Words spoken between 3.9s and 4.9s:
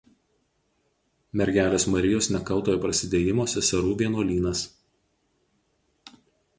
vienuolynas.